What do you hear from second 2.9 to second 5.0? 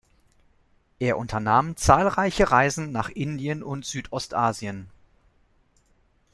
nach Indien und Südostasien.